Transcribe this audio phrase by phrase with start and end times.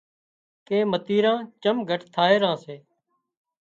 [0.67, 2.75] ڪي متريران چم گھٽ ٿائي ران سي